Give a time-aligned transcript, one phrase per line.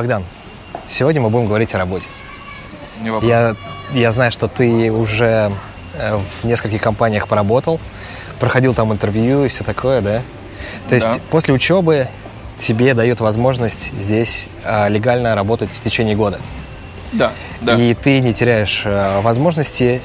[0.00, 0.24] Богдан,
[0.88, 2.08] сегодня мы будем говорить о работе.
[3.02, 3.28] Не вопрос.
[3.28, 3.54] Я,
[3.92, 5.52] я знаю, что ты уже
[5.92, 7.78] э, в нескольких компаниях поработал,
[8.38, 10.22] проходил там интервью и все такое, да?
[10.88, 11.20] То есть Да.
[11.28, 12.08] после учебы
[12.56, 16.40] тебе дают возможность здесь э, легально работать в течение года.
[17.12, 17.74] Да, да.
[17.74, 20.00] И ты не теряешь э, возможности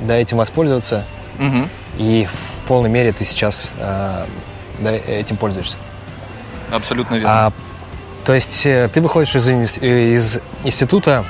[0.00, 1.06] да, этим воспользоваться.
[1.40, 1.68] Мгм.
[1.98, 5.76] И в полной мере ты сейчас да, этим пользуешься.
[6.70, 7.46] Абсолютно верно.
[7.46, 7.52] А,
[8.24, 11.24] то есть э, ты выходишь из, из института,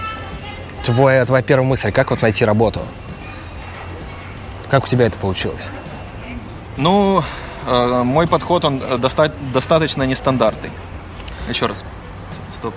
[0.85, 2.81] твоя, твоя первая мысль, как вот найти работу?
[4.71, 5.69] Как у тебя это получилось?
[6.77, 7.23] Ну,
[7.67, 10.71] э, мой подход, он э, доста- достаточно нестандартный.
[11.49, 11.85] Еще раз.
[12.55, 12.75] Стоп.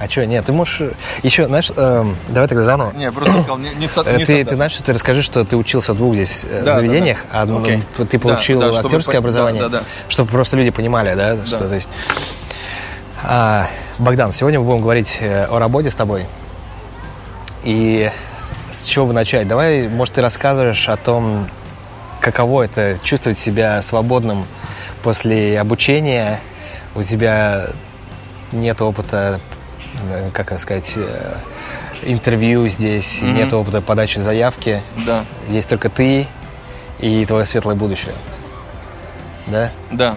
[0.00, 0.90] А что, нет, ты можешь...
[1.22, 2.92] Еще, знаешь, эм, давай тогда заново.
[2.96, 5.20] Не, я просто сказал, не, не, со- Э, не ты, ты знаешь, что ты расскажи,
[5.22, 7.42] что ты учился в двух здесь э, Да, да, заведениях, да.
[7.42, 7.82] а ну, Окей.
[8.10, 9.84] ты получил Да, да, чтобы актерское по- образование, да, да, да.
[10.08, 11.90] чтобы просто люди понимали, да, что то есть.
[13.22, 13.68] А,
[13.98, 16.26] Богдан, сегодня мы будем говорить э, о работе с тобой.
[17.62, 18.10] И
[18.72, 19.46] с чего бы начать?
[19.46, 21.48] Давай, может, ты рассказываешь о том,
[22.20, 24.46] каково это чувствовать себя свободным
[25.02, 26.40] после обучения.
[26.94, 27.66] У тебя
[28.52, 29.40] нет опыта,
[30.10, 31.34] э, как это сказать, э,
[32.02, 33.34] интервью здесь, Мгм.
[33.34, 34.80] нет опыта подачи заявки.
[35.04, 36.26] Да, Есть только ты
[36.98, 38.14] и твое светлое будущее.
[39.46, 39.70] Да?
[39.90, 40.16] да,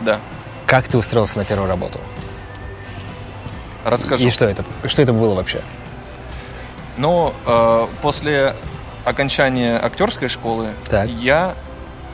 [0.00, 0.18] да.
[0.66, 2.00] Как ты устроился на первую работу?
[3.90, 4.26] Расскажу.
[4.26, 4.64] И что это?
[4.86, 5.62] Что это было вообще?
[6.96, 8.54] Но э, после
[9.04, 11.08] окончания актерской школы Так.
[11.08, 11.54] я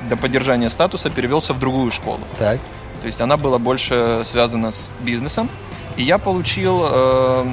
[0.02, 2.20] до поддержания статуса перевелся в другую школу.
[2.38, 2.60] Так.
[3.00, 5.48] То есть она была больше связана с бизнесом.
[5.96, 7.46] И я получил э,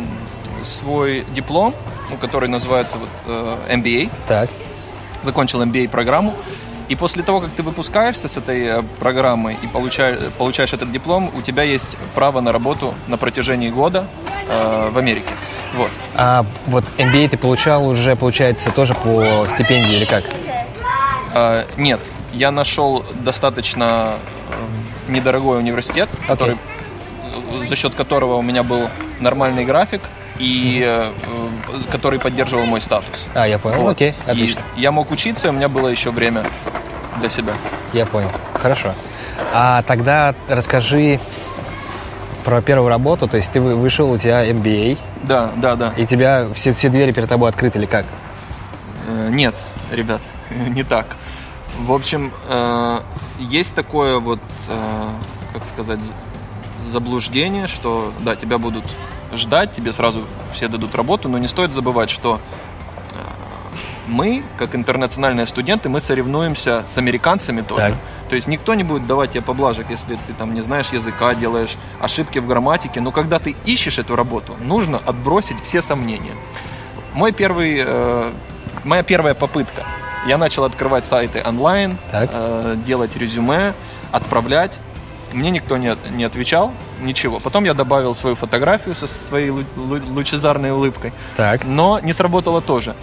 [0.63, 1.75] свой диплом,
[2.09, 4.09] ну, который называется вот, э, MBA.
[4.27, 4.49] Так.
[5.23, 6.33] Закончил MBA-программу.
[6.91, 11.31] И после того, как ты выпускаешься с этой э, программы и получаешь, получаешь этот диплом,
[11.33, 14.07] у тебя есть право на работу на протяжении года
[14.49, 15.29] э, в Америке.
[15.73, 15.89] Вот.
[16.15, 20.25] А вот MBA ты получал уже, получается, тоже по стипендии или как?
[21.33, 22.01] А, нет,
[22.33, 24.17] я нашел достаточно
[24.49, 28.89] э, недорогой университет, который, э, за счет которого у меня был
[29.21, 30.01] нормальный график
[30.41, 31.11] и э,
[31.91, 33.27] который поддерживал мой статус.
[33.35, 33.81] А, я понял.
[33.81, 33.91] Вот.
[33.91, 34.61] Окей, И отлично.
[34.75, 36.43] я мог учиться, и у меня было еще время
[37.19, 37.53] для себя.
[37.93, 38.29] Я понял.
[38.55, 38.93] Хорошо.
[39.53, 41.19] А тогда расскажи
[42.43, 43.27] про первую работу.
[43.27, 45.93] То есть ты вы- вышел, у тебя MBA, Да, да, да.
[45.95, 48.05] и тебя все, все двери перед тобой открыты или как?
[49.07, 49.55] Э, Нет,
[49.91, 51.05] ребят, не так.
[51.79, 52.99] В общем, э,
[53.39, 55.09] есть такое вот, э,
[55.53, 55.99] как сказать,
[56.91, 58.85] заблуждение, что, да, тебя будут
[59.33, 62.39] ждать, тебе сразу все дадут работу, но не стоит забывать, что
[63.11, 63.15] э,
[64.07, 67.81] мы, как интернациональные студенты, мы соревнуемся с американцами тоже.
[67.81, 67.93] Так.
[68.29, 71.75] То есть никто не будет давать тебе поблажек, если ты там не знаешь языка, делаешь
[71.99, 73.01] ошибки в грамматике.
[73.01, 76.31] Но когда ты ищешь эту работу, нужно отбросить все сомнения.
[77.13, 78.31] Мой первый, э,
[78.85, 79.85] моя первая попытка.
[80.27, 82.29] Я начал открывать сайты онлайн, Так.
[82.31, 83.73] э, делать резюме,
[84.11, 84.77] отправлять.
[85.33, 86.71] Мне никто не, не отвечал,
[87.01, 87.39] ничего.
[87.39, 91.65] Потом я добавил свою фотографию со своей лу- лу- лучезарной улыбкой Так.
[91.65, 92.95] но не сработало тоже.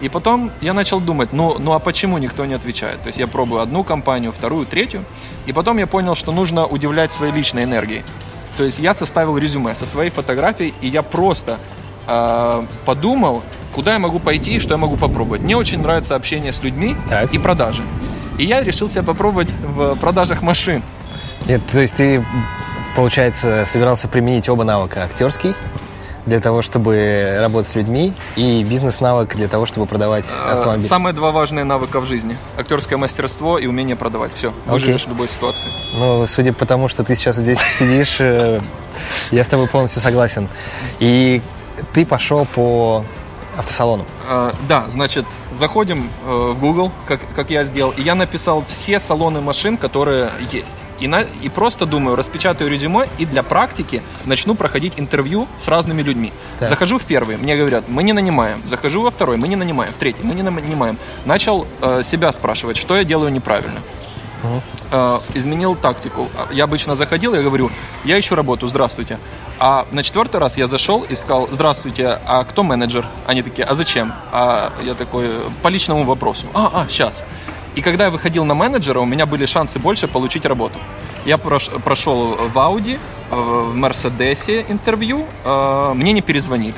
[0.00, 3.00] И потом я начал думать, ну, ну а почему никто не отвечает?
[3.02, 5.04] То есть я пробую одну компанию, вторую, третью,
[5.46, 8.04] и потом я понял, что нужно удивлять своей личной энергией.
[8.58, 11.58] То есть я составил резюме со своей фотографией, и я просто
[12.06, 13.42] э, подумал,
[13.74, 15.40] куда я могу пойти и что я могу попробовать.
[15.42, 17.32] Мне очень нравится общение с людьми Так.
[17.32, 17.82] и продажи.
[18.38, 20.82] И я решил себя попробовать в продажах машин.
[21.46, 22.24] Нет, то есть ты,
[22.94, 25.04] получается, собирался применить оба навыка.
[25.04, 25.54] Актерский
[26.26, 30.86] для того, чтобы работать с людьми, и бизнес-навык для того, чтобы продавать Э, автомобиль.
[30.86, 32.36] Самые два важные навыка в жизни.
[32.56, 34.32] Актерское мастерство и умение продавать.
[34.34, 35.68] Все, выживешь в любой ситуации.
[35.94, 38.60] Ну, судя по тому, что ты сейчас здесь сидишь, э,
[39.30, 40.48] я с тобой полностью согласен.
[41.00, 41.42] И
[41.92, 43.04] ты пошел по
[43.56, 44.06] автосалону.
[44.28, 49.40] Э, да, значит, заходим в Google, как, как я сделал, и я написал все салоны
[49.40, 50.76] машин, которые есть.
[51.02, 56.00] И, на, и просто думаю, распечатаю резюме и для практики начну проходить интервью с разными
[56.00, 56.32] людьми.
[56.60, 56.68] Так.
[56.68, 58.62] Захожу в первый, мне говорят, мы не нанимаем.
[58.66, 59.92] Захожу во второй, мы не нанимаем.
[59.92, 60.96] В третий, мы не нанимаем.
[61.24, 63.80] Начал э, себя спрашивать, что я делаю неправильно.
[64.92, 66.28] Э, изменил тактику.
[66.52, 67.70] Я обычно заходил, я говорю,
[68.04, 69.18] я ищу работу, здравствуйте.
[69.58, 73.06] А на четвертый раз я зашел и сказал, здравствуйте, а кто менеджер?
[73.26, 74.12] Они такие, а зачем?
[74.32, 75.30] А я такой,
[75.62, 76.46] по личному вопросу.
[76.54, 77.24] А, а, сейчас.
[77.74, 80.78] И когда я выходил на менеджера, у меня были шансы больше получить работу.
[81.24, 82.98] Я прош- прошел в Ауди,
[83.30, 86.74] э, в Мерседесе интервью, э, мне не перезвонили.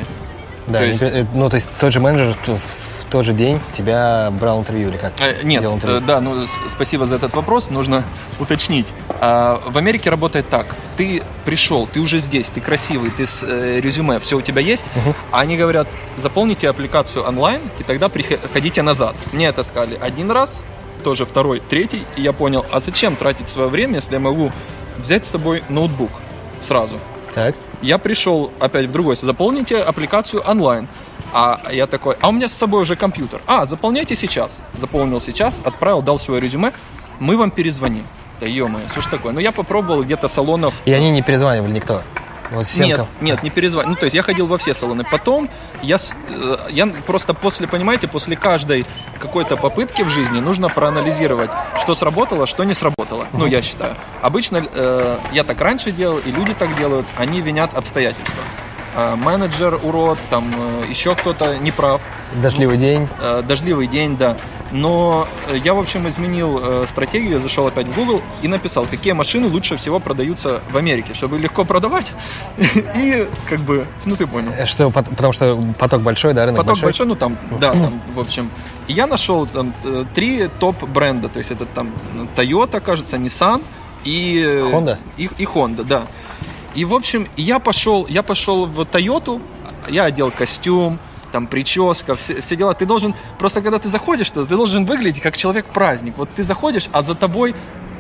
[0.67, 4.31] Да, То есть- э, ну, то есть тот же менеджер в тот же день тебя
[4.41, 5.13] брал интервью или как?
[5.21, 6.01] Э, Нет, интервью?
[6.01, 7.71] да, ну спасибо за этот вопрос.
[7.71, 8.03] Нужно
[8.41, 8.87] уточнить.
[9.21, 13.81] А, В Америке работает так: ты пришел, ты уже здесь, ты красивый, ты с э,
[13.81, 14.85] резюме, все у тебя есть.
[15.31, 15.87] А они говорят,
[16.17, 19.15] заполните аппликацию онлайн и тогда приходите назад.
[19.33, 20.61] Мне это сказали один раз,
[21.05, 24.51] тоже второй, третий, и я понял, а зачем тратить свое время, если я могу
[24.99, 26.11] взять с собой ноутбук
[26.67, 26.97] сразу?
[27.35, 27.55] Так.
[27.83, 30.89] Я пришел опять в другой, заполните аппликацию онлайн.
[31.33, 33.41] А я такой, а у меня с собой уже компьютер.
[33.47, 34.59] А, заполняйте сейчас.
[34.79, 36.73] Заполнил сейчас, отправил, дал свое резюме.
[37.19, 38.07] Мы вам перезвоним.
[38.41, 39.33] Да ё-моё, что ж такое?
[39.33, 40.75] Ну, я попробовал где-то салонов...
[40.85, 42.03] И они не перезванивали никто?
[42.51, 43.91] Вот всем Нет, нет, не перезвонил.
[43.91, 45.05] Ну, то есть я ходил во все салоны.
[45.05, 45.49] Потом
[45.83, 45.99] я,
[46.29, 48.87] э, я просто после, понимаете, после каждой
[49.19, 51.51] какой-то попытки в жизни нужно проанализировать,
[51.81, 53.27] что сработало, что не сработало.
[53.33, 53.97] Ну, я считаю.
[54.21, 58.43] Обычно э, я так раньше делал, и люди так делают, они винят обстоятельства.
[58.95, 62.01] Э, менеджер урод, там э, еще кто-то неправ.
[62.35, 63.09] Дождливый день.
[63.21, 64.37] Э, дождливый день, да.
[64.73, 68.87] Но э, я, в общем, изменил э, стратегию, я зашел опять в Google и написал,
[68.87, 72.13] какие машины лучше всего продаются в Америке, чтобы легко продавать.
[72.97, 74.51] И как бы, ну ты понял.
[74.57, 76.85] Э, Что, пот- потому что поток большой, да, рынок Поток большой?
[76.87, 78.51] большой, ну там, да, там, в общем.
[78.89, 79.73] И я нашел там
[80.15, 81.91] три топ бренда, то есть это там
[82.37, 83.63] Toyota, кажется, Nissan
[84.05, 84.43] и...
[84.73, 84.99] Honda?
[85.17, 86.03] И, и Honda, да.
[86.75, 89.41] И, в общем, я пошел, я пошел в Toyota,
[89.89, 90.99] я одел костюм,
[91.35, 92.75] там прическа, все, все дела.
[92.75, 96.15] Ты должен, просто когда ты заходишь, ты должен выглядеть как человек-праздник.
[96.17, 97.55] Вот ты заходишь, а за тобой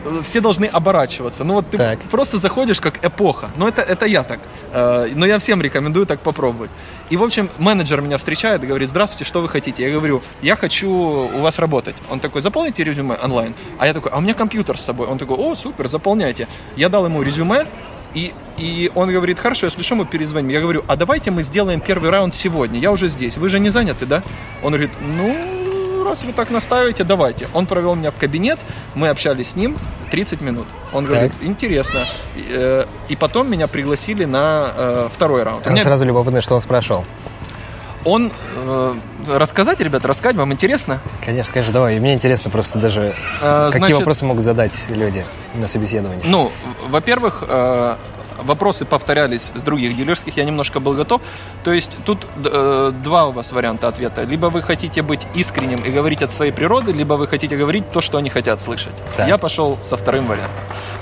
[0.04, 1.42] э, все должны оборачиваться.
[1.42, 1.98] Ну вот ты Так.
[2.10, 3.50] просто заходишь как эпоха.
[3.56, 4.38] Но это, это я так.
[4.72, 6.70] Э, Но я всем рекомендую так попробовать.
[7.10, 9.82] И, в общем, менеджер меня встречает и говорит, здравствуйте, что вы хотите?
[9.82, 11.96] Я говорю, я хочу у вас работать.
[12.10, 13.54] Он такой, заполните резюме онлайн.
[13.78, 15.08] А я такой, а у меня компьютер с собой.
[15.08, 16.46] Он такой, о, супер, заполняйте.
[16.76, 17.66] Я дал ему резюме,
[18.14, 20.50] и, и он говорит, хорошо, если что, мы перезвоним.
[20.50, 22.78] Я говорю, а давайте мы сделаем первый раунд сегодня.
[22.80, 23.36] Я уже здесь.
[23.36, 24.22] Вы же не заняты, да?
[24.62, 27.48] Он говорит, ну, раз вы так настаиваете, давайте.
[27.54, 28.58] Он провел меня в кабинет,
[28.94, 29.76] мы общались с ним
[30.10, 30.66] 30 минут.
[30.92, 32.00] Он говорит, интересно.
[32.36, 35.66] И, э, И потом меня пригласили на э, второй раунд.
[35.66, 37.04] Меня- Сразу любопытно, что он спрашивал.
[38.04, 38.30] Он...
[38.56, 38.94] э,
[39.28, 41.00] рассказать, ребята, рассказать вам интересно?
[41.24, 41.96] Конечно, конечно, давай.
[41.96, 45.24] И мне интересно просто даже, Э, какие значит- вопросы могут задать люди
[45.54, 46.22] на собеседовании.
[46.24, 46.52] Ну,
[46.88, 47.96] во-первых, э,
[48.42, 51.22] вопросы повторялись с других дилерских, я немножко был готов.
[51.62, 54.22] То есть тут э, два у вас варианта ответа.
[54.24, 58.00] Либо вы хотите быть искренним и говорить от своей природы, либо вы хотите говорить то,
[58.02, 58.94] что они хотят слышать.
[59.16, 59.28] Так.
[59.28, 60.52] Я пошел со вторым вариантом.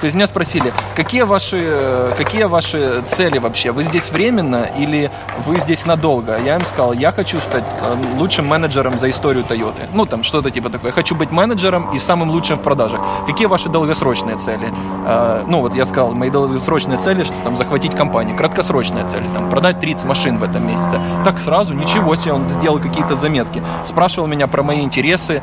[0.02, 3.70] То есть меня спросили, какие ваши, э, какие ваши цели вообще?
[3.70, 5.12] Вы здесь временно или
[5.46, 6.40] вы здесь надолго?
[6.44, 9.88] Я им сказал, я хочу стать э, лучшим менеджером за историю Toyota.
[9.92, 10.90] Ну, там что-то типа такое.
[10.90, 13.00] Я хочу быть менеджером и самым лучшим в продажах.
[13.28, 14.72] Какие ваши долгосрочные цели?
[15.06, 18.36] Э, ну, вот я сказал, мои долгосрочные цели, что там захватить компанию.
[18.36, 21.00] Краткосрочные цели, там продать 30 машин в этом месяце.
[21.24, 23.62] Так сразу, ничего себе, он сделал какие-то заметки.
[23.86, 25.42] Спрашивал меня про мои интересы,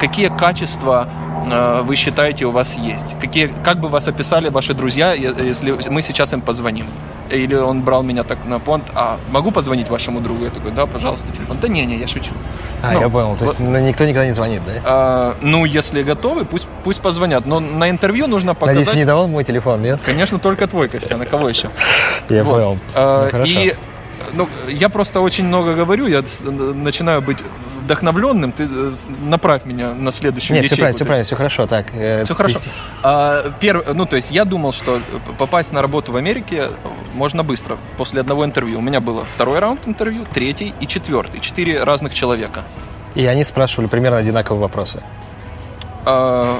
[0.00, 1.06] какие качества
[1.82, 3.16] вы считаете у вас есть?
[3.20, 6.86] Какие, как бы вас описали ваши друзья, если мы сейчас им позвоним?
[7.30, 10.44] Или он брал меня так на понт, а могу позвонить вашему другу?
[10.44, 11.58] Я такой, да, пожалуйста, телефон.
[11.60, 12.32] Да не, не, я шучу.
[12.82, 13.36] А, Ну, я понял.
[13.36, 14.72] То есть вот- никто никогда не звонит, да?
[14.84, 17.46] А, ну, если готовы, пусть, пусть позвонят.
[17.46, 18.78] Но на интервью нужно показать...
[18.78, 20.00] Надеюсь, не давал мой телефон, нет?
[20.04, 21.70] Конечно, только твой, Костян, а кого еще?
[22.28, 22.52] Я Вот.
[22.54, 22.78] понял.
[22.96, 23.74] А, Ну, и
[24.32, 27.38] ну, я просто очень много говорю, я начинаю быть
[27.94, 28.52] вдохновленным.
[28.52, 28.90] Ты э,
[29.22, 30.80] направь меня на следующую Нет, все ячейку.
[30.82, 31.66] правильно, все То правильно, все хорошо.
[31.66, 32.58] Так, э, Все хорошо.
[33.02, 36.68] А, перв- ну, то есть я думал, что п- попасть на работу в Америке
[37.14, 38.78] можно быстро, после одного интервью.
[38.78, 41.40] У меня было второй раунд интервью, третий и четвертый.
[41.40, 42.62] Четыре разных человека.
[43.16, 45.02] И они спрашивали примерно одинаковые вопросы.
[46.06, 46.58] А,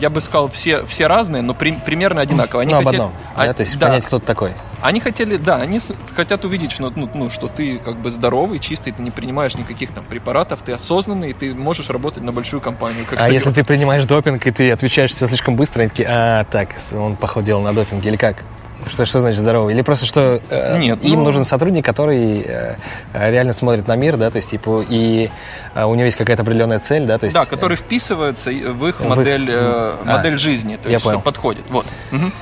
[0.00, 2.62] я бы сказал, все, все разные, но при- примерно одинаковые.
[2.64, 3.14] Они ну, об хотели- одном.
[3.34, 3.86] а, да, то есть да.
[3.86, 4.52] понять, кто ты такой.
[4.82, 8.58] Они хотели, да, они с- хотят увидеть, что, ну, ну, что ты как бы здоровый,
[8.58, 12.60] чистый, ты не принимаешь никаких там препаратов, ты осознанный, и ты можешь работать на большую
[12.60, 13.04] компанию.
[13.16, 16.44] А ты- если ты принимаешь допинг, и ты отвечаешь все слишком быстро, они такие, а,
[16.44, 18.42] так, он, походу, делал на допинге, или как?
[18.90, 19.74] Что, что значит здоровый?
[19.74, 22.76] Или просто, что э, Нет, им ну- нужен сотрудник, который э,
[23.12, 25.30] э, реально смотрит на мир, да, то есть, типа, и
[25.74, 27.34] э, у него есть какая-то определенная цель, да, то есть...
[27.34, 31.04] Да, который вписывается и- в их В их- модель, э, А, модель жизни, то есть
[31.04, 31.62] что подходит.
[31.70, 31.86] Вот.
[32.10, 32.32] Мгм.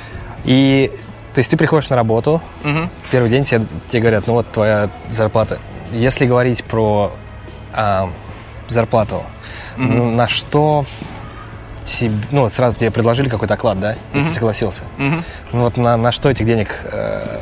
[0.44, 0.90] И,
[1.34, 2.90] то есть, ты приходишь на работу, Мгм.
[3.10, 5.58] первый день тебе, тебе говорят, ну вот твоя зарплата.
[5.92, 7.12] Если говорить про
[7.72, 8.08] а,
[8.68, 9.22] зарплату,
[9.76, 10.84] ну, на что
[11.84, 14.24] тебе, ну сразу тебе предложили какой-то оклад, да, и Мгм.
[14.26, 14.84] ты согласился.
[14.98, 15.24] Мгм.
[15.52, 17.40] Ну вот на, на что этих денег э,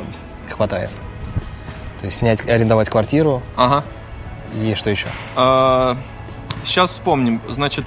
[0.49, 0.89] хватает?
[1.99, 3.83] То есть снять, арендовать квартиру Ага.
[4.53, 5.07] и что еще?
[6.63, 7.41] сейчас вспомним.
[7.47, 7.85] Значит,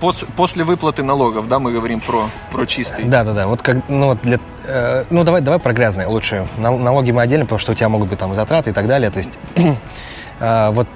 [0.00, 3.04] пос- после выплаты налогов, да, мы говорим про, про чистый.
[3.04, 3.46] Да, да, да.
[3.46, 6.46] Вот как, ну вот для, э, ну давай, давай про грязные лучше.
[6.58, 9.10] Нал- Налоги мы отдельно, потому что у тебя могут быть там затраты и так далее.
[9.10, 9.38] То есть
[10.40, 10.88] э, вот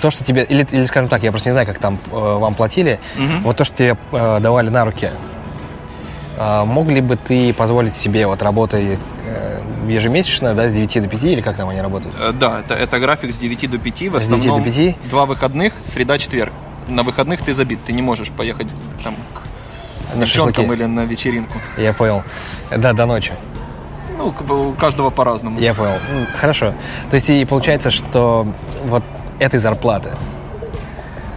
[0.00, 2.54] то, что тебе, или, или скажем так, я просто не знаю, как там э, вам
[2.54, 3.42] платили, Мгм.
[3.42, 5.10] вот то, что тебе э, давали на руки,
[6.36, 11.08] э, мог ли бы ты позволить себе вот работой э, ежемесячно, да, с 9 до
[11.08, 12.14] 5, или как там они работают?
[12.20, 14.02] Э, Да, это, это график с 9 до 5.
[14.08, 15.08] В С 9 до основном 5?
[15.08, 16.52] два выходных, среда, четверг.
[16.88, 18.68] На выходных ты забит, ты не можешь поехать
[19.04, 20.72] там к На девчонкам шашлыки.
[20.82, 21.58] или на вечеринку.
[21.76, 22.22] Я понял.
[22.74, 23.32] Да, до ночи.
[24.16, 25.60] Ну, у каждого по-разному.
[25.60, 25.98] Я понял.
[26.40, 26.72] Хорошо.
[27.10, 28.46] То есть и получается, что
[28.86, 29.04] вот
[29.38, 30.10] этой зарплаты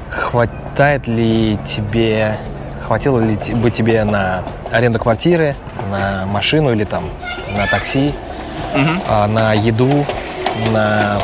[0.09, 2.37] хватает ли тебе,
[2.85, 5.55] хватило ли бы тебе на аренду квартиры,
[5.89, 7.05] на машину или там
[7.55, 8.13] на такси,
[9.07, 10.05] а, на еду,
[10.71, 11.19] на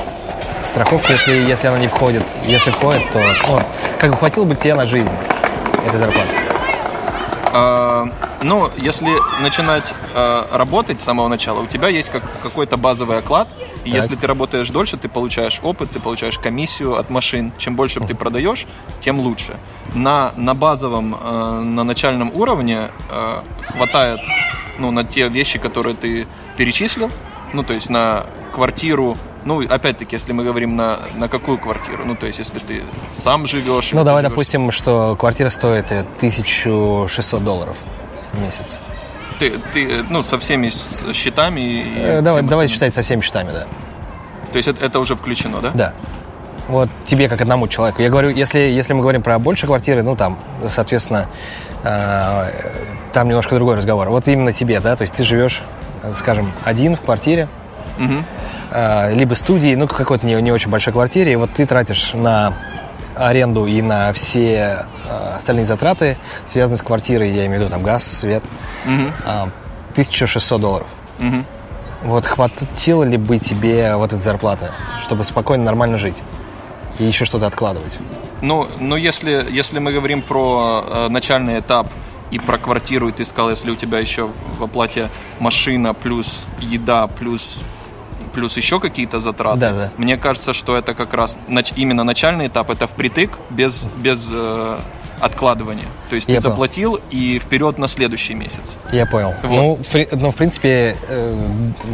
[0.63, 2.23] страховку, если, если она не входит.
[2.45, 3.61] Если входит, то ну,
[3.99, 5.11] как бы хватило бы тебе на жизнь
[5.85, 6.29] этой зарплаты.
[7.53, 8.05] А,
[8.41, 9.09] ну, если
[9.41, 13.47] начинать а, работать с самого начала, у тебя есть как, какой-то базовый оклад,
[13.87, 14.01] и Так.
[14.01, 17.53] если ты работаешь дольше, ты получаешь опыт, ты получаешь комиссию от машин.
[17.57, 18.67] Чем больше ты продаешь,
[18.99, 19.55] тем лучше.
[19.95, 23.41] На, на базовом, э, на начальном уровне э,
[23.71, 24.19] хватает
[24.77, 26.27] ну, на те вещи, которые ты
[26.57, 27.09] перечислил,
[27.53, 32.15] ну, то есть на квартиру, ну, опять-таки, если мы говорим на, на какую квартиру, ну,
[32.15, 32.83] то есть если ты
[33.15, 33.91] сам живешь...
[33.93, 37.77] Ну, давай живешь- допустим, что квартира стоит э, 1600 долларов
[38.33, 38.81] в месяц.
[39.39, 40.71] Ты, ты, ну, со всеми
[41.13, 43.65] счетами и Э, давай, давай считать со всеми счетами, да.
[44.51, 45.71] То есть это, это уже включено, да?
[45.73, 45.93] Да.
[46.67, 48.01] Вот тебе как одному человеку.
[48.01, 51.27] Я говорю, если, если мы говорим про больше квартиры, ну там, соответственно,
[51.83, 52.51] э,
[53.13, 54.09] там немножко другой разговор.
[54.09, 55.61] Вот именно тебе, да, то есть ты живешь,
[56.03, 57.47] э, скажем, один в квартире,
[57.97, 58.25] Мгм.
[58.71, 62.53] э, либо студии, ну какой-то не, не очень большой квартире, и вот ты тратишь на
[63.19, 67.83] аренду и на все э, остальные затраты, связанные с квартирой, я имею в виду там
[67.83, 68.43] газ, свет,
[68.85, 69.47] э,
[69.91, 70.87] 1600 долларов.
[71.19, 71.45] Мгм.
[72.03, 74.67] Вот хватило ли бы тебе вот этой зарплаты,
[75.01, 76.17] чтобы спокойно, нормально жить?
[76.99, 77.97] И еще что-то откладывать?
[78.41, 81.87] Ну, ну если, если мы говорим про э, начальный этап
[82.29, 85.09] и про квартиру, и ты сказал, если у тебя еще в оплате
[85.39, 87.63] машина, плюс еда, плюс
[88.37, 89.57] плюс еще какие-то затраты.
[89.59, 89.91] Да, да.
[89.97, 94.77] Мне кажется, что это как раз нач- именно начальный этап, это впритык без, без э,
[95.19, 95.85] откладывания.
[96.09, 96.51] То есть Я ты понял.
[96.51, 98.75] заплатил и вперед на следующий месяц.
[98.91, 99.33] Я понял.
[99.41, 99.49] Вот.
[99.49, 101.35] Ну, в, при- ну, в принципе, э,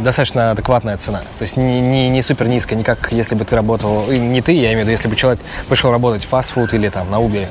[0.02, 1.20] достаточно адекватная цена.
[1.38, 4.52] То есть не, не, не супер низкая, не как если бы ты работал, не ты,
[4.52, 7.48] я имею в виду, если бы человек пришел работать в фастфуд или там на Uber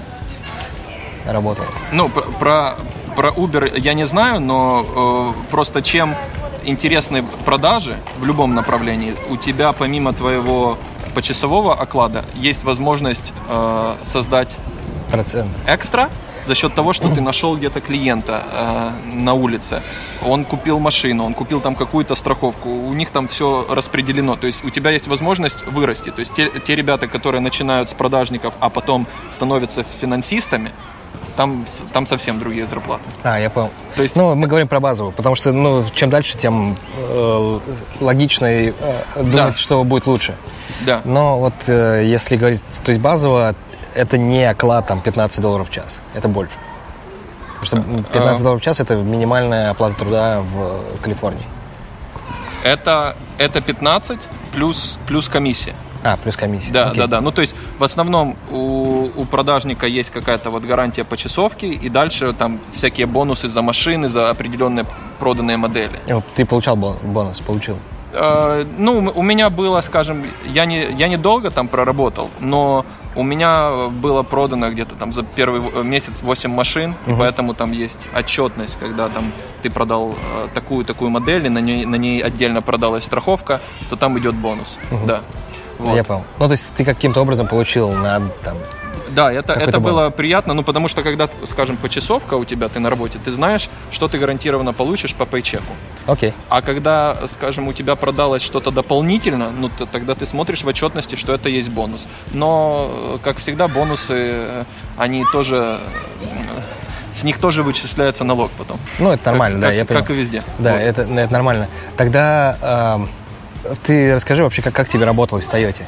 [1.26, 1.66] работал.
[1.92, 2.76] Ну, про, про,
[3.16, 6.14] про Uber я не знаю, но э, просто чем
[6.66, 10.78] интересны продажи в любом направлении, у тебя помимо твоего
[11.14, 14.56] почасового оклада есть возможность э, создать
[15.12, 15.52] Процент.
[15.68, 16.10] экстра
[16.46, 19.82] за счет того, что ты нашел где-то клиента э, на улице.
[20.26, 24.36] Он купил машину, он купил там какую-то страховку, у них там все распределено.
[24.36, 26.10] То есть у тебя есть возможность вырасти.
[26.10, 30.72] То есть те, те ребята, которые начинают с продажников, а потом становятся финансистами,
[31.36, 33.04] там, там совсем другие зарплаты.
[33.24, 33.70] А, я понял.
[33.96, 37.60] То есть Ну, мы говорим про базовую, потому что, ну, чем дальше, тем э,
[38.00, 38.74] логично э,
[39.16, 39.54] думать, Да.
[39.54, 40.36] что будет лучше.
[40.82, 41.02] Да.
[41.06, 43.56] Но вот э, если говорить, то есть базово,
[43.96, 46.54] это не оклад там 15 долларов в час, это больше.
[47.60, 48.44] Потому что м, 15 А.
[48.44, 51.46] долларов в час это минимальная оплата труда в Калифорнии.
[52.64, 54.20] Это, это 15
[54.54, 55.76] плюс, плюс комиссия.
[56.04, 56.74] А, плюс комиссия.
[56.74, 56.98] Да, Окей.
[57.00, 57.22] да, да.
[57.22, 61.90] Ну, то есть, в основном у, у продажника есть какая-то вот гарантия по часовке, и
[61.90, 64.86] дальше там всякие бонусы за машины, за определенные
[65.20, 66.00] проданные модели.
[66.36, 67.78] Ты получал бон- бонус, получил.
[68.14, 73.90] Э, ну, у меня было, скажем, я не, я недолго там проработал, но у меня
[73.90, 79.08] было продано где-то там за первый месяц 8 машин, и поэтому там есть отчетность, когда
[79.10, 79.32] там
[79.62, 84.18] ты продал э, такую-такую модель, и на ней, на ней отдельно продалась страховка, то там
[84.20, 84.78] идет бонус.
[85.08, 85.22] Да.
[85.80, 85.96] Вот.
[85.96, 86.24] Я понял.
[86.40, 88.58] Ну, то есть ты каким-то образом получил на там.
[89.10, 89.92] Да, это, это бонус.
[90.00, 93.70] было приятно, ну потому что когда, скажем, почасовка у тебя, ты на работе, ты знаешь,
[93.92, 95.72] что ты гарантированно получишь по пейчеку.
[96.08, 96.34] Окей.
[96.50, 101.14] А когда, скажем, у тебя продалось что-то дополнительно, ну то- тогда ты смотришь в отчетности,
[101.16, 102.08] что это есть бонус.
[102.32, 104.64] Но, э, как всегда, бонусы, э,
[104.98, 105.78] они тоже,
[106.22, 106.26] э,
[107.12, 108.80] с них тоже вычисляется налог потом.
[108.98, 110.02] Ну, это нормально, Как- да, как- я понял.
[110.02, 110.44] Как и везде.
[110.58, 110.80] Да, Вот.
[110.82, 111.68] это, ну, это нормально.
[111.98, 113.10] Тогда эм,
[113.84, 115.86] ты расскажи вообще, как, как тебе работалось в Тойоте?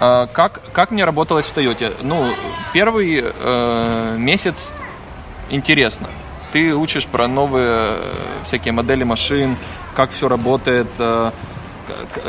[0.00, 1.92] А, Как, как мне работалось в Тойоте?
[2.02, 2.26] Ну,
[2.72, 4.70] первый э, месяц
[5.50, 6.08] интересно.
[6.52, 7.98] Ты учишь про новые э,
[8.44, 9.56] всякие модели машин,
[9.94, 11.30] как все работает, э,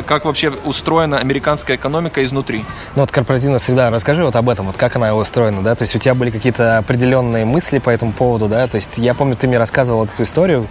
[0.05, 2.65] как вообще устроена американская экономика изнутри.
[2.95, 5.95] Ну, вот корпоративная среда, расскажи вот об этом, вот как она устроена, да, то есть
[5.95, 9.47] у тебя были какие-то определенные мысли по этому поводу, да, то есть я помню, ты
[9.47, 10.67] мне рассказывал эту историю,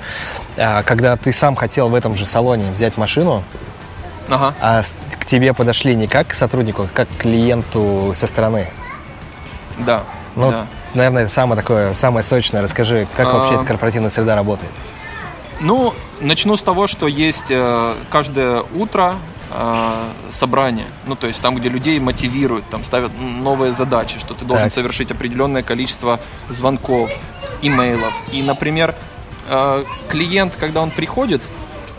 [0.57, 3.43] а, когда ты сам хотел в этом же салоне взять машину,
[4.28, 4.55] Ага.
[4.61, 4.83] а
[5.19, 8.66] к тебе подошли не как к сотруднику, а как к клиенту со стороны.
[9.78, 10.02] Да.
[10.35, 10.66] Ну, да.
[10.95, 12.62] наверное, это самое такое, самое сочное.
[12.62, 13.33] Расскажи, как А.
[13.33, 14.71] вообще эта корпоративная среда работает?
[15.60, 19.16] Ну, начну с того, что есть э, каждое утро
[19.50, 24.44] э, собрание, ну то есть там, где людей мотивируют, там ставят новые задачи, что ты
[24.44, 24.75] должен Так.
[24.75, 26.20] совершить определенное количество
[26.50, 27.10] звонков,
[27.62, 28.12] имейлов.
[28.32, 28.94] И, например,
[29.48, 31.42] э, клиент, когда он приходит,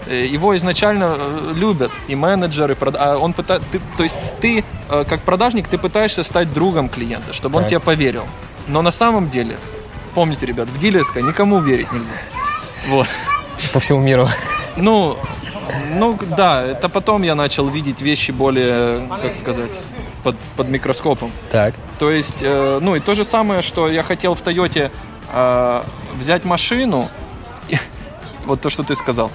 [0.07, 1.17] его изначально
[1.53, 6.53] любят и менеджеры, а он пыта- ты, то есть ты как продажник ты пытаешься стать
[6.53, 7.69] другом клиента, чтобы он Так.
[7.71, 8.25] тебе поверил.
[8.67, 9.57] Но на самом деле,
[10.15, 12.13] помните, ребят, в дилерской никому верить нельзя.
[12.87, 13.07] Вот.
[13.73, 14.29] По всему миру.
[14.75, 15.17] Ну,
[15.91, 19.71] ну да, это потом я начал видеть вещи более, как сказать,
[20.23, 21.31] под, под микроскопом.
[21.51, 21.73] Так.
[21.99, 24.91] То есть, э, ну и то же самое, что я хотел в Тойоте
[25.31, 25.83] э,
[26.15, 27.09] взять машину,
[27.69, 27.77] и-
[28.45, 29.31] вот то, что ты сказал,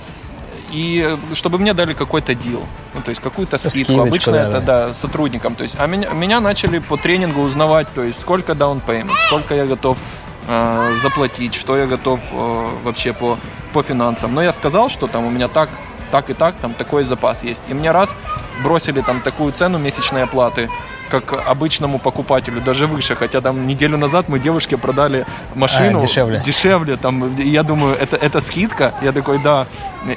[0.71, 2.63] и чтобы мне дали какой-то дил,
[2.95, 3.75] ну то есть какую-то скидку.
[3.75, 4.87] Скидочку, Обычно да, это да.
[4.89, 5.55] да, сотрудникам.
[5.55, 9.55] То есть, а меня, меня начали по тренингу узнавать, то есть сколько down payment, сколько
[9.55, 9.99] я готов
[10.47, 13.39] э, заплатить, что я готов э, вообще по,
[13.73, 14.35] по финансам.
[14.35, 15.69] Но я сказал, что там у меня так,
[16.11, 17.63] так и так, там такой запас есть.
[17.69, 18.15] И мне раз
[18.63, 20.69] бросили там такую цену месячной оплаты,
[21.11, 23.15] как обычному покупателю, даже выше.
[23.15, 26.43] Хотя там неделю назад мы девушке продали машину А, дешевле.
[26.45, 28.95] дешевле, там, я думаю, это, это скидка.
[29.03, 29.67] Я такой, да,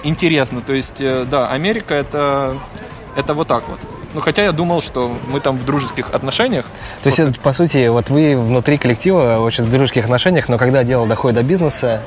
[0.03, 0.61] интересно.
[0.61, 2.55] То есть, э, да, Америка это,
[3.17, 3.79] это вот так вот.
[4.15, 6.65] Ну, хотя я думал, что мы там в дружеских отношениях.
[7.03, 10.85] То есть, это, по сути, вот вы внутри коллектива очень в дружеских отношениях, но когда
[10.85, 12.01] дело доходит до бизнеса,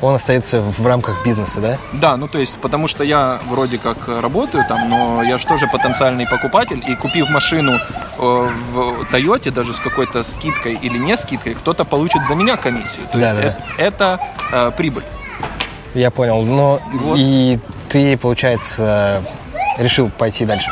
[0.00, 1.78] он остается в рамках бизнеса, да?
[1.92, 5.66] Да, ну то есть, потому что я вроде как работаю там, но я же тоже
[5.70, 7.78] потенциальный покупатель, и купив машину э,
[8.18, 13.06] в Тойоте, даже с какой-то скидкой или не скидкой, кто-то получит за меня комиссию.
[13.12, 13.42] То Да, есть да.
[13.42, 14.20] это, это,
[14.52, 15.04] э, прибыль.
[15.92, 16.40] Я понял.
[16.42, 17.16] Но Вот.
[17.18, 17.58] и
[17.90, 19.22] ты, получается,
[19.76, 20.70] решил пойти дальше.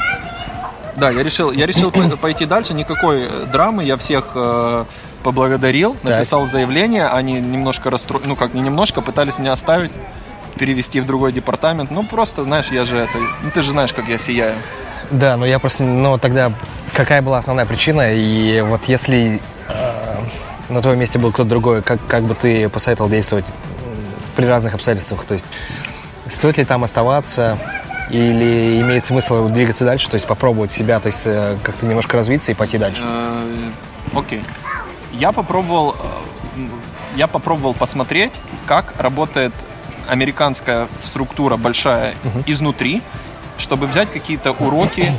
[0.98, 4.84] Да, я решил, я решил по- пойти дальше, никакой э, драмы, я всех э,
[5.22, 9.92] поблагодарил, написал заявление, они немножко расстроились, ну как не немножко, пытались меня оставить,
[10.58, 14.08] перевести в другой департамент, ну просто, знаешь, я же это, ну ты же знаешь, как
[14.08, 14.56] я сияю.
[15.11, 16.52] Да, но я просто, ну тогда
[16.94, 18.12] какая была основная причина?
[18.12, 20.16] И вот если э,
[20.68, 23.46] на твоем месте был кто-то другой, как, как бы ты посоветовал действовать
[24.34, 25.24] при разных обстоятельствах?
[25.24, 25.46] То есть
[26.28, 27.56] стоит ли там оставаться
[28.11, 32.53] или имеет смысл двигаться дальше, то есть попробовать себя, то есть э, как-то немножко развиться
[32.53, 33.03] и пойти дальше?
[33.05, 33.71] Э,
[34.14, 34.42] Окей.
[35.12, 35.94] Я попробовал,
[36.57, 36.68] э,
[37.16, 38.33] я попробовал посмотреть,
[38.66, 39.53] как работает
[40.09, 42.14] американская структура большая
[42.47, 43.03] изнутри,
[43.59, 45.12] чтобы взять какие-то уроки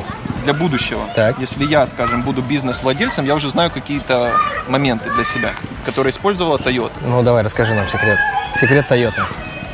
[0.44, 1.04] для будущего.
[1.16, 1.38] Так.
[1.40, 4.34] Если я, скажем, буду бизнес-владельцем, я уже знаю какие-то
[4.68, 5.52] моменты для себя,
[5.86, 6.94] которые использовала Toyota.
[7.06, 8.18] Ну давай, расскажи нам секрет.
[8.56, 9.22] Секрет Тойоты.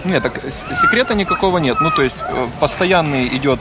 [0.06, 1.78] Нет, так секрета никакого нет.
[1.82, 3.60] Ну, то есть э, постоянный идет,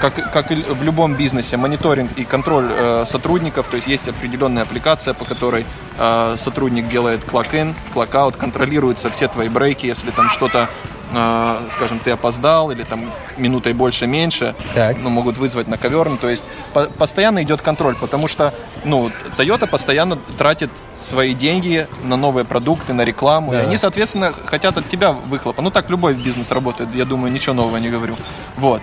[0.00, 3.66] как, как и в любом бизнесе, мониторинг и контроль э, сотрудников.
[3.68, 5.66] То есть есть определенная аппликация, по которой
[5.98, 10.70] э, сотрудник делает clock-in, clock-out, контролируются все твои брейки, если там что-то,
[11.12, 14.96] э, скажем, ты опоздал или там минутой больше, меньше, Так.
[14.98, 16.08] ну, могут вызвать на ковер.
[16.08, 18.52] Ну, то есть по- постоянно идет контроль, потому что,
[18.84, 23.62] ну, Toyota постоянно тратит свои деньги на новые продукты, на рекламу, Да.
[23.62, 25.62] и они, соответственно, хотят от тебя выхлопа.
[25.62, 28.16] Ну, так любой бизнес работает, я думаю, ничего нового не говорю.
[28.56, 28.82] Вот.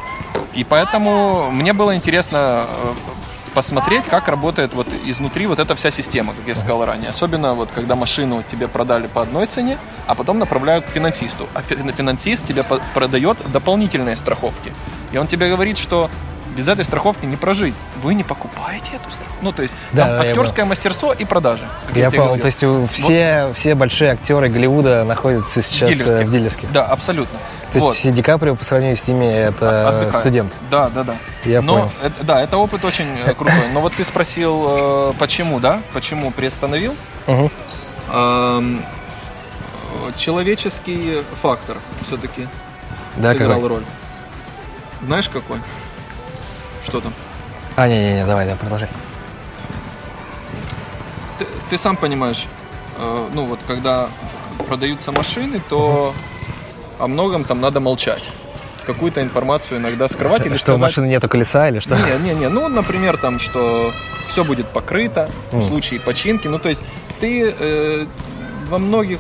[0.53, 2.93] И поэтому мне было интересно э,
[3.53, 7.09] посмотреть, как работает вот изнутри вот эта вся система, как я сказал ранее.
[7.09, 11.47] Особенно вот когда машину тебе продали по одной цене, а потом направляют к финансисту.
[11.53, 14.73] А фи- финансист тебе продает дополнительные страховки.
[15.11, 16.09] И он тебе говорит, что
[16.55, 17.75] без этой страховки не прожить.
[18.01, 19.37] Вы не покупаете эту страховку.
[19.41, 21.67] Ну, то есть Да, там да, я актерское мастерство и продажи.
[21.89, 22.41] Я тебе понял, говорил.
[22.41, 26.27] то есть у- все, все большие актеры Голливуда находятся сейчас э, Дилерских.
[26.27, 26.71] в дилерских.
[26.71, 27.37] Да, абсолютно.
[27.73, 27.95] То Вот.
[27.95, 30.15] есть Ди Каприо по сравнению с ними это Отдыхает.
[30.15, 30.53] студент.
[30.71, 31.15] Да, да, да.
[31.43, 31.91] Я Но понял.
[32.01, 33.67] это- да, это опыт очень э, крутой.
[33.73, 35.81] Но вот ты спросил, э, почему, да?
[35.93, 36.95] Почему приостановил?
[37.27, 37.51] Мгм.
[38.11, 38.85] Эм,
[40.15, 42.47] Человеческий фактор все-таки
[43.17, 43.69] Да, сыграл какой?
[43.69, 43.83] роль.
[45.01, 45.57] Знаешь какой?
[46.85, 47.13] Что там?
[47.75, 48.87] А, не-не-не, давай, да, продолжай.
[51.39, 52.45] Ты, ты сам понимаешь,
[52.97, 54.07] э, ну вот когда
[54.67, 56.13] продаются машины, то
[56.99, 58.29] о многом там надо молчать.
[58.85, 60.81] Какую-то информацию иногда скрывать или что, у сказать...
[60.95, 61.95] машины нету колеса или что?
[61.95, 62.49] Не, не, не.
[62.49, 63.91] Ну, например, там, что
[64.29, 65.63] все будет покрыто в Мгм.
[65.63, 66.47] случае починки.
[66.47, 66.81] Ну, то есть
[67.19, 68.05] ты э,
[68.67, 69.19] во многих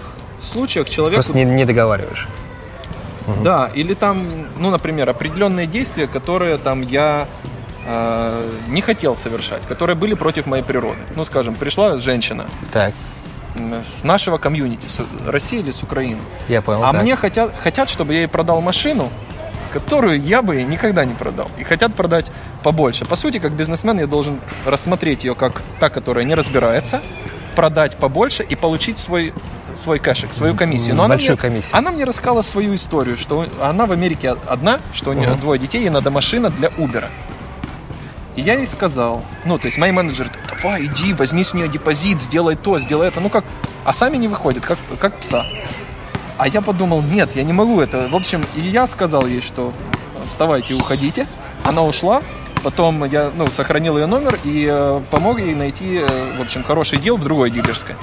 [0.51, 1.15] случаях человеку...
[1.17, 2.27] Просто не, не договариваешь.
[3.43, 4.23] Да, или там,
[4.57, 7.27] ну, например, определенные действия, которые там я
[7.85, 10.99] э, не хотел совершать, которые были против моей природы.
[11.15, 12.93] Ну, скажем, пришла женщина Так,
[13.83, 16.19] с нашего комьюнити, с России или с Украины.
[16.47, 16.83] я понял.
[16.83, 17.01] А так.
[17.01, 19.09] мне хотят, хотят, чтобы я ей продал машину,
[19.71, 21.49] которую я бы никогда не продал.
[21.57, 22.31] И хотят продать
[22.63, 23.05] побольше.
[23.05, 27.01] По сути, как бизнесмен я должен рассмотреть ее как та, которая не разбирается,
[27.55, 29.33] продать побольше и получить свой
[29.75, 30.95] свой кэшек, свою комиссию.
[30.95, 31.77] Но Большую она мне, комиссию.
[31.77, 35.39] Она мне рассказала свою историю, что она в Америке одна, что у нее uh-huh.
[35.39, 37.05] двое детей, ей надо машина для Uber.
[38.35, 40.29] И я ей сказал, ну, то есть мои менеджеры,
[40.61, 43.19] давай, иди, возьми с нее депозит, сделай то, сделай это.
[43.19, 43.45] Ну как,
[43.83, 45.45] а сами не выходят, как, как пса.
[46.37, 48.07] А я подумал, нет, я не могу это.
[48.09, 49.73] В общем, и я сказал ей, что
[50.27, 51.27] вставайте и уходите.
[51.63, 52.21] Она ушла,
[52.63, 56.99] Потом я ну, сохранил ее номер и э, помог ей найти, э, в общем, хороший
[56.99, 57.95] дел в другой дилерской.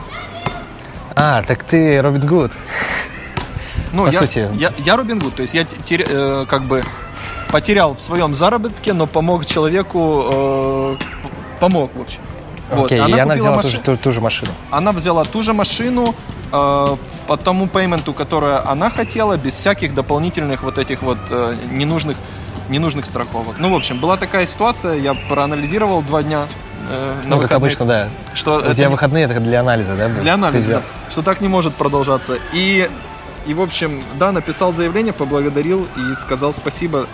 [1.17, 2.53] А, так ты Робин Гуд.
[3.93, 4.49] Ну, По я, сути.
[4.55, 6.83] Я, я Робин Гуд, то есть я тер, э, как бы
[7.49, 10.97] потерял в своем заработке, но помог человеку, э,
[11.61, 12.21] помог, в общем.
[12.71, 13.07] Окей, вот.
[13.07, 14.53] она и она взяла машину, ту, ту, ту же машину.
[14.71, 16.15] Она взяла ту же машину
[16.53, 16.97] э,
[17.27, 22.17] по тому пейменту, которое она хотела, без всяких дополнительных вот этих вот э, ненужных,
[22.69, 23.57] ненужных страховок.
[23.59, 26.47] Ну, в общем, была такая ситуация, я проанализировал два дня,
[26.89, 27.49] э, на ну, выходных.
[27.49, 28.09] как обычно, да.
[28.33, 30.09] Что У тебя выходные это для анализа, да?
[30.09, 30.83] Для анализа, да.
[31.11, 32.39] Что так не может продолжаться.
[32.53, 32.89] И,
[33.47, 37.07] и, в общем, да, написал заявление, поблагодарил и сказал спасибо.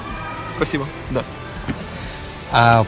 [0.54, 1.22] Спасибо, да.
[2.52, 2.84] А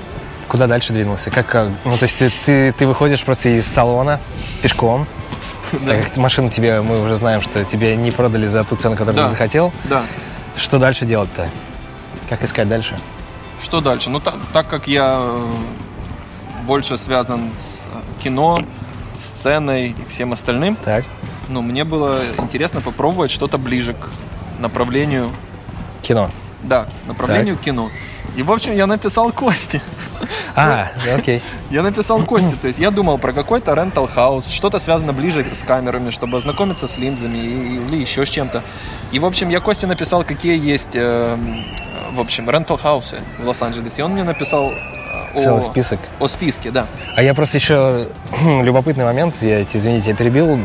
[0.52, 1.30] куда дальше двинулся?
[1.30, 1.54] Как,
[1.86, 4.20] ну, то есть ты, ты выходишь просто из салона
[4.60, 5.06] пешком,
[5.72, 5.94] да.
[5.94, 9.16] Так как машину тебе, мы уже знаем, что тебе не продали за ту цену, которую
[9.16, 9.24] да.
[9.24, 9.72] ты захотел.
[9.84, 10.04] Да.
[10.54, 11.48] Что дальше делать-то?
[12.28, 12.98] Как искать дальше?
[13.62, 14.10] Что дальше?
[14.10, 15.46] Ну, так, так как я э,
[16.66, 18.58] больше связан с э, кино,
[19.18, 20.76] сценой и всем остальным.
[20.76, 21.06] Так.
[21.48, 24.10] Ну, мне было интересно попробовать что-то ближе к
[24.60, 25.30] направлению...
[26.02, 26.30] Кино.
[26.62, 27.64] Да, направлению так.
[27.64, 27.90] кино.
[28.36, 29.80] И, в общем, я написал Кости.
[30.54, 31.42] А, окей.
[31.70, 35.62] Я написал Кости, то есть я думал про какой-то rental house, что-то связано ближе с
[35.62, 38.62] камерами, чтобы ознакомиться с линзами или еще с чем-то.
[39.10, 41.36] И, в общем, я Кости написал, какие есть, э,
[42.12, 44.00] в общем, rental house ы в Лос-Анджелесе.
[44.00, 44.72] И он мне написал
[45.36, 45.98] Целый о, список.
[46.18, 46.86] О списке, да.
[47.16, 48.06] А я просто еще
[48.62, 50.58] любопытный момент, я, извините, я перебил.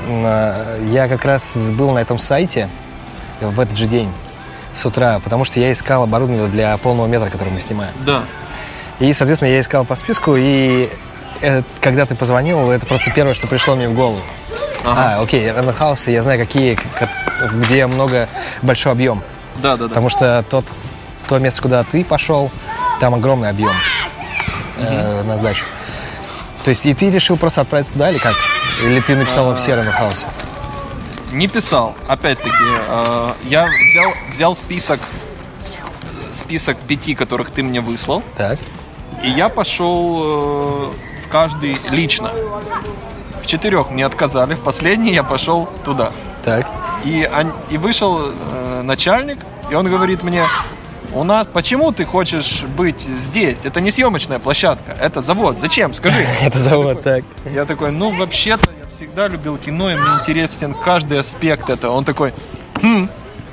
[0.92, 2.70] Я как раз был на этом сайте
[3.40, 4.10] в этот же день
[4.78, 7.94] с утра, потому что я искал оборудование для полного метра, который мы снимаем.
[8.06, 8.24] Да.
[9.00, 10.90] И, соответственно, я искал по списку, и
[11.42, 14.22] это, когда ты позвонил, это просто первое, что пришло мне в голову.
[14.84, 15.18] Ага.
[15.18, 16.80] А, окей, рендерхаусы, я знаю, какие,
[17.54, 18.28] где много,
[18.62, 19.22] большой объем.
[19.58, 19.90] Да, да, да.
[19.90, 20.66] Потому что тот,
[21.28, 22.52] то место, куда ты пошел,
[23.00, 23.74] там огромный объем
[24.78, 25.66] э, на сдачу.
[26.64, 28.36] То есть и ты решил просто отправиться туда или как?
[28.82, 30.28] Или ты написал в все хаусы?
[31.32, 31.96] Не писал.
[32.08, 35.00] Опять-таки, э, я взял, взял список
[36.34, 38.24] список пяти, которых ты мне выслал.
[38.38, 38.60] Так.
[39.24, 40.92] И я пошел э,
[41.26, 42.32] в каждый лично.
[43.42, 46.12] В четырех мне отказали, в последний я пошел туда.
[46.44, 46.68] Так.
[47.04, 47.30] И,
[47.70, 50.44] и вышел э, начальник, и он говорит мне,
[51.14, 53.66] у нас, почему ты хочешь быть здесь?
[53.66, 55.60] Это не съемочная площадка, это завод.
[55.60, 55.94] Зачем?
[55.94, 56.26] Скажи.
[56.42, 57.24] Это завод, так.
[57.46, 61.94] Я такой, ну вообще-то всегда любил кино, и мне интересен каждый аспект этого.
[61.94, 62.34] Он такой,
[62.82, 63.08] хм,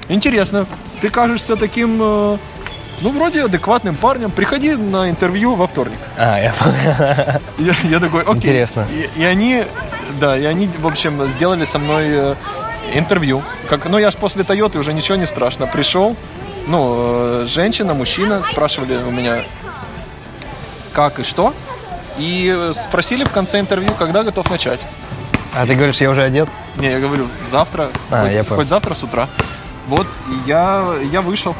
[0.08, 0.64] интересно,
[1.02, 2.38] ты кажешься таким, э,
[3.02, 4.30] ну вроде адекватным парнем.
[4.30, 5.98] Приходи на интервью во вторник.
[6.16, 6.54] А, я
[7.58, 8.36] Я, я такой, окей.
[8.36, 8.86] Интересно.
[8.90, 9.64] И, и они,
[10.18, 12.34] да, и они, в общем, сделали со мной э,
[12.94, 13.42] интервью.
[13.68, 15.66] Как, ну я ж после Тойоты уже ничего не страшно.
[15.66, 16.16] Пришел,
[16.68, 19.44] ну, э, женщина, мужчина спрашивали у меня,
[20.94, 21.52] как и что.
[22.16, 24.80] И спросили в конце интервью, когда готов начать.
[25.54, 26.48] А ты говоришь, я уже одет?
[26.76, 29.28] Не, я говорю, завтра, а, хоть, я хоть завтра с утра.
[29.86, 31.54] Вот, и я, я вышел.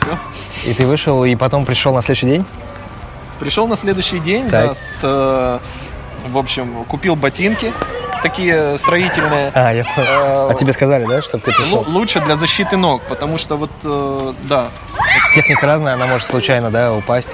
[0.00, 0.70] Все.
[0.70, 2.44] И ты вышел, и потом пришел на следующий день?
[3.40, 4.68] Пришел на следующий день, так.
[4.68, 5.58] да, с, э,
[6.28, 7.72] в общем, купил ботинки,
[8.22, 9.50] такие строительные.
[9.54, 10.08] А, я понял.
[10.08, 11.84] А, а тебе сказали, да, чтобы ты пришел?
[11.88, 14.68] Лучше для защиты ног, потому что вот, э, да.
[15.34, 17.30] Техника разная, она может случайно, да, упасть.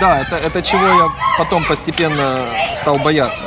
[0.00, 3.44] Да, это, это чего я потом постепенно стал бояться.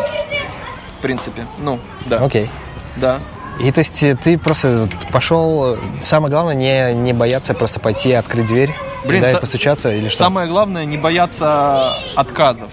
[1.06, 2.18] В принципе, ну, да.
[2.18, 2.50] Окей.
[2.96, 3.20] Да.
[3.60, 8.48] И то есть э, ты просто пошел, самое главное не, не бояться просто пойти открыть
[8.48, 8.74] дверь,
[9.06, 10.18] Блин, да, и постучаться или что?
[10.18, 12.70] Самое главное не бояться отказов.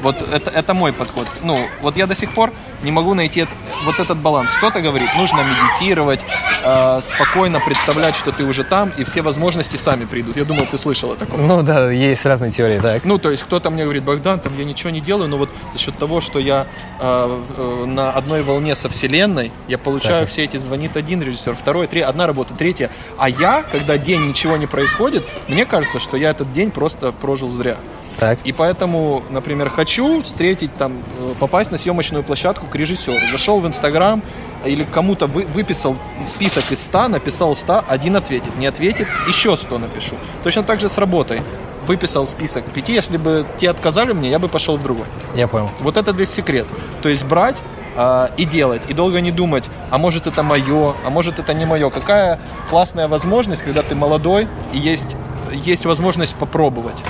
[0.00, 1.26] Вот это, это мой подход.
[1.42, 3.46] Ну, вот я до сих пор не могу найти
[3.84, 4.50] вот этот баланс.
[4.58, 6.20] Кто-то говорит, нужно медитировать,
[6.64, 10.36] э, спокойно представлять, что ты уже там, и все возможности сами придут.
[10.36, 11.46] Я думал, ты слышал о таком.
[11.46, 13.04] Ну да, есть разные теории, так.
[13.04, 15.78] Ну, то есть кто-то мне говорит, Богдан, там я ничего не делаю, но вот за
[15.78, 16.66] счет того, что я
[16.98, 20.30] э, э, на одной волне со Вселенной, я получаю так.
[20.30, 22.90] все эти, звонит один режиссер, второй, три, одна работа, третья.
[23.18, 27.50] А я, когда день ничего не происходит, мне кажется, что я этот день просто прожил
[27.50, 27.76] зря.
[28.20, 28.38] Так.
[28.44, 33.16] И поэтому, например, хочу встретить там, э, попасть на съемочную площадку к режиссеру.
[33.32, 34.22] Зашел в Инстаграм
[34.66, 38.54] или кому-то вы, выписал список из 100, написал 100, один ответит.
[38.58, 40.16] Не ответит, еще 100 напишу.
[40.44, 41.40] Точно так же с работой.
[41.86, 45.06] Выписал список пяти, если бы те отказали мне, я бы пошел в другой.
[45.34, 45.70] Я понял.
[45.80, 46.66] Вот это весь секрет.
[47.00, 47.62] То есть брать
[47.96, 51.64] а, и делать, и долго не думать, а может это мое, а может это не
[51.64, 51.88] мое.
[51.88, 55.16] Какая классная возможность, когда ты молодой и есть,
[55.52, 57.02] есть возможность попробовать.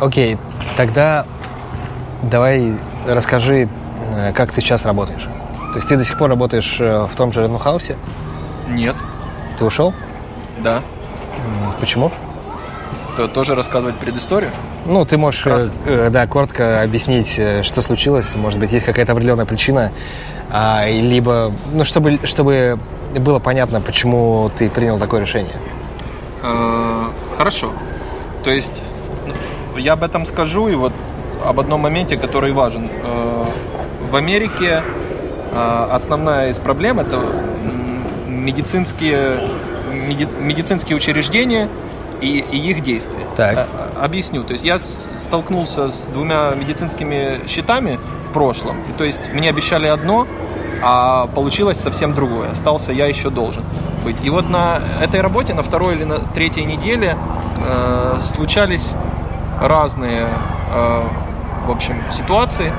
[0.00, 0.36] Окей,
[0.76, 1.24] тогда
[2.22, 2.74] давай
[3.06, 3.68] расскажи,
[4.14, 5.28] э, как ты сейчас работаешь.
[5.72, 7.96] То есть ты до сих пор работаешь э, в том же Redmond House?
[8.68, 8.96] Нет,
[9.58, 9.94] Ты ушел?
[10.58, 10.80] да.
[11.80, 12.10] Почему?
[13.16, 14.50] То тоже рассказывать предысторию?
[14.84, 18.34] Ну, ты можешь, э, э, да, коротко объяснить, что случилось.
[18.34, 19.92] Может быть, есть какая-то определенная причина,
[20.50, 22.78] а, либо, ну, чтобы, чтобы
[23.14, 25.54] было понятно, почему ты принял такое решение.
[26.42, 27.04] Э,
[27.36, 27.72] Хорошо.
[28.44, 28.82] То есть
[29.78, 30.92] я об этом скажу и вот
[31.44, 32.88] об одном моменте, который важен.
[33.04, 33.44] Э,
[34.10, 34.82] В Америке
[35.52, 37.16] э, основная из проблем это
[38.28, 39.48] медицинские
[39.92, 41.68] меди- медицинские учреждения
[42.20, 43.26] и, и их действия.
[43.36, 43.56] Так.
[43.58, 43.66] Э,
[44.02, 44.42] Объясню.
[44.44, 44.78] То есть я
[45.18, 48.76] столкнулся с двумя медицинскими счетами в прошлом.
[48.82, 50.26] И то есть мне обещали одно,
[50.82, 52.52] а получилось совсем другое.
[52.52, 53.64] Остался я еще должен
[54.04, 54.16] быть.
[54.22, 57.16] И вот на этой работе, на второй или на третьей неделе
[57.66, 58.94] э, случались
[59.60, 60.28] разные,
[60.74, 61.02] э,
[61.66, 62.72] в общем, ситуации,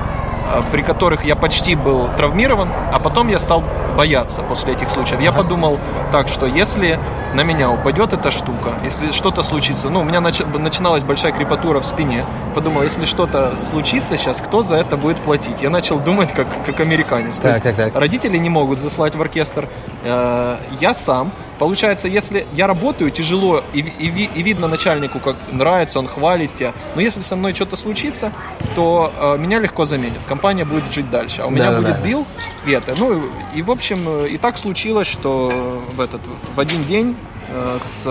[0.52, 3.62] э, при которых я почти был травмирован, а потом я стал
[3.96, 5.20] бояться после этих случаев.
[5.20, 5.78] Я подумал
[6.12, 6.98] так, что если
[7.34, 11.80] на меня упадет эта штука, если что-то случится, ну, у меня нач- начиналась большая крепатура
[11.80, 15.60] в спине, подумал, если что-то случится сейчас, кто за это будет платить?
[15.60, 17.36] Я начал думать как, как американец.
[17.36, 18.00] То Так, есть так, так.
[18.00, 19.68] Родители не могут заслать в оркестр.
[20.04, 21.30] Э, Я сам.
[21.58, 26.72] Получается, если я работаю тяжело и, и и видно начальнику, как нравится, он хвалит тебя.
[26.94, 28.32] Но если со мной что-то случится,
[28.76, 30.20] то э, меня легко заменят.
[30.26, 31.42] Компания будет жить дальше.
[31.42, 31.94] А у меня Да-да-да.
[31.94, 32.26] будет бил
[32.66, 32.94] и это.
[32.96, 36.20] Ну и, и, в общем, э, и так случилось, что в этот
[36.54, 37.16] в один день
[37.48, 38.06] э, с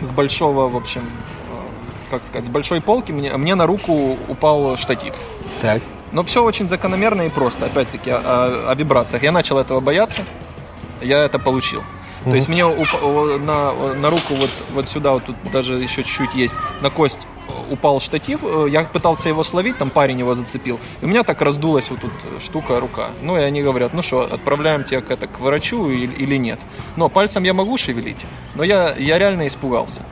[0.00, 4.76] с большого, в общем, э, как сказать, с большой полки мне, мне на руку упал
[4.76, 5.14] штатив.
[5.60, 5.82] Так.
[6.12, 7.66] Но все очень закономерно и просто.
[7.66, 9.22] Опять-таки, о, о- о вибрациях.
[9.24, 10.22] Я начал этого бояться,
[11.02, 11.82] я это получил.
[12.24, 16.34] То есть мне уп- на, на руку вот, вот сюда, вот тут даже еще чуть-чуть
[16.34, 17.18] есть, на кость
[17.70, 21.40] упал штатив, э, я пытался его словить, там парень его зацепил, и у меня так
[21.42, 22.10] раздулась вот тут
[22.42, 23.10] штука, рука.
[23.22, 26.58] Ну и они говорят, ну что, отправляем тебя к, это, к врачу или, или нет.
[26.96, 30.02] Но пальцем я могу шевелить, но я, я реально испугался.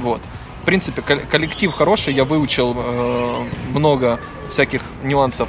[0.00, 0.20] Вот.
[0.62, 5.48] В принципе, кол- коллектив хороший, я выучил э, много всяких нюансов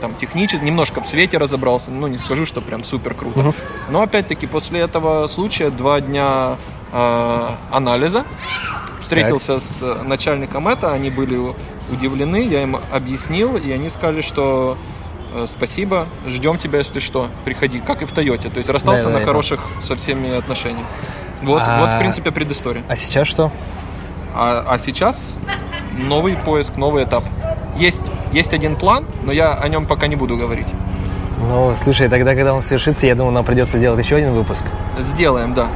[0.00, 3.52] там технически, немножко в свете разобрался, ну не скажу, что прям супер круто.
[3.90, 6.56] Но опять-таки после этого случая два дня
[6.92, 8.24] э, анализа,
[9.00, 11.38] встретился с э, начальником это, они были
[11.90, 14.76] удивлены, я им объяснил, и они сказали, что
[15.34, 19.18] э, спасибо, ждем тебя, если что, приходи, как и в Тойоте, то есть расстался Да-да-да,
[19.18, 20.86] на я хороших со всеми отношениях.
[21.42, 22.82] Вот, А- вот в принципе предыстория.
[22.88, 23.50] А сейчас что?
[24.34, 25.34] А, а сейчас
[25.92, 27.24] новый поиск, новый этап.
[27.76, 30.68] Есть, есть один план, но я о нем пока не буду говорить.
[31.38, 34.64] Ну, слушай, тогда, когда он совершится, я думаю, нам придется сделать еще один выпуск.
[34.98, 35.68] Сделаем, да.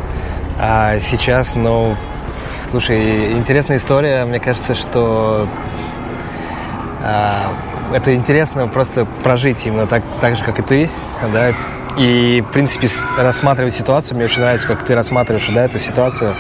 [0.59, 1.97] А сейчас, ну,
[2.71, 4.25] слушай, интересная история.
[4.25, 5.47] Мне кажется, что
[7.03, 7.53] а,
[7.93, 10.91] это интересно просто прожить именно так, так же, как и ты,
[11.33, 11.55] да.
[11.97, 14.17] И, в принципе, рассматривать ситуацию.
[14.17, 16.35] Мне очень нравится, как ты рассматриваешь, да, эту ситуацию.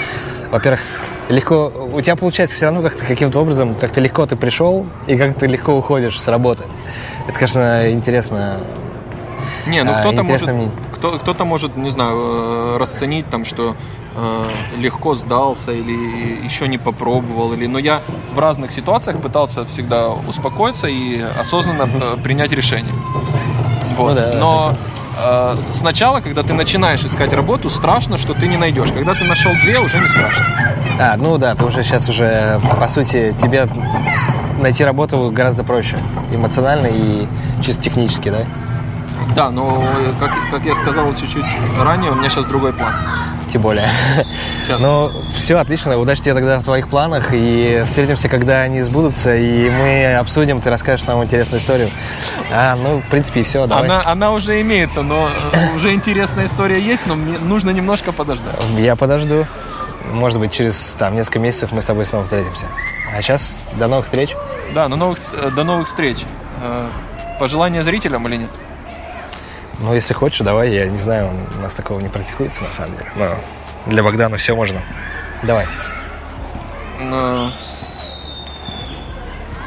[0.51, 0.81] Во-первых,
[1.29, 5.37] легко, у тебя получается все равно как-то каким-то образом, как-то легко ты пришел и как
[5.37, 6.65] ты легко уходишь с работы.
[7.27, 8.61] Это, конечно, интересно.
[9.67, 10.71] Не, ну А, кто-то может, мне.
[10.93, 13.75] кто, кто-то может, не знаю, э, расценить там, что
[14.15, 14.45] э,
[14.77, 17.67] легко сдался или еще не попробовал, или.
[17.67, 18.03] Но я
[18.35, 22.93] в разных ситуациях пытался всегда успокоиться и осознанно э, принять решение.
[23.97, 24.11] Вот.
[24.11, 24.94] Ну да, да, Но э,
[25.73, 28.91] сначала, когда ты начинаешь искать работу, страшно, что ты не найдешь.
[28.93, 30.45] Когда ты нашел две, уже не страшно.
[30.99, 33.69] А, ну да, ты уже сейчас уже, по сути, тебе
[34.61, 35.97] найти работу гораздо проще.
[36.33, 37.27] Эмоционально и
[37.63, 38.45] чисто технически, да?
[39.35, 41.45] Да, но э, как, как я сказал чуть-чуть
[41.81, 42.93] ранее, у меня сейчас другой план.
[43.49, 43.89] Тем более.
[44.65, 44.81] Сейчас.
[44.81, 45.97] Ну, все, отлично.
[45.99, 47.29] Удачи тебе тогда в твоих планах.
[47.33, 49.35] И встретимся, когда они сбудутся.
[49.35, 51.89] И мы обсудим, ты расскажешь нам интересную историю.
[52.53, 53.67] А, ну, в принципе, и все.
[53.67, 53.85] Давай.
[53.85, 58.55] Она, она уже имеется, но э, уже интересная история есть, но мне нужно немножко подождать.
[58.77, 59.47] Я подожду.
[60.13, 62.67] Может быть, через там, несколько месяцев мы с тобой снова встретимся.
[63.15, 64.35] А сейчас до новых встреч.
[64.75, 66.19] Да, но новых, э, до новых встреч.
[66.63, 66.89] Э,
[67.39, 68.51] Пожелания зрителям или нет?
[69.81, 70.73] Ну, если хочешь, давай.
[70.73, 73.11] Я не знаю, у нас такого не практикуется, на самом деле.
[73.17, 73.37] Но
[73.87, 74.83] для Богдана все можно.
[75.43, 75.67] Давай.
[77.01, 77.49] Э,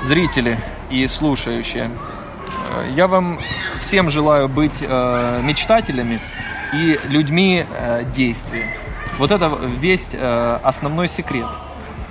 [0.03, 0.57] зрители
[0.89, 3.39] и слушающие, э, я вам
[3.79, 6.19] всем желаю быть э, мечтателями
[6.73, 8.73] и людьми э, действия.
[9.17, 11.47] Вот это весь э, основной секрет.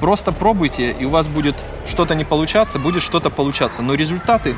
[0.01, 1.57] Просто пробуйте, и у вас будет
[1.89, 3.83] что-то не получаться, будет что-то получаться.
[3.83, 4.55] Но результаты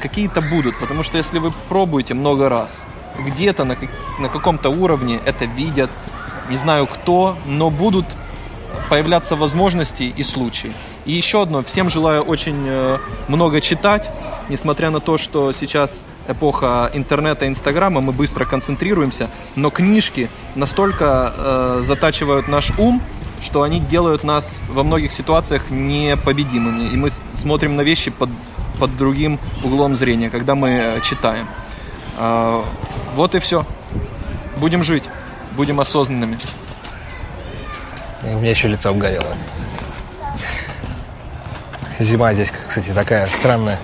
[0.00, 2.80] какие-то будут, потому что если вы пробуете много раз,
[3.18, 3.76] где-то на,
[4.18, 5.90] на каком-то уровне это видят,
[6.50, 8.06] не знаю кто, но будут
[8.88, 10.72] появляться возможности и случаи.
[11.04, 14.08] И еще одно, всем желаю очень э, много читать,
[14.48, 21.32] несмотря на то, что сейчас эпоха интернета и инстаграма, мы быстро концентрируемся, но книжки настолько
[21.36, 23.02] э, затачивают наш ум,
[23.40, 26.92] что они делают нас во многих ситуациях непобедимыми.
[26.92, 28.30] И мы смотрим на вещи под,
[28.78, 31.48] под другим углом зрения, когда мы э, читаем.
[32.16, 32.62] Э,
[33.14, 33.66] вот и все.
[34.56, 35.04] Будем жить,
[35.56, 36.38] будем осознанными.
[38.22, 39.36] У меня еще лицо обгорело.
[41.98, 43.78] Зима здесь, кстати, такая странная.